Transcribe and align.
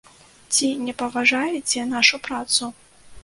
Ці 0.55 0.69
не 0.85 0.95
паважаеце 1.01 1.85
нашу 1.93 2.21
працу? 2.29 2.73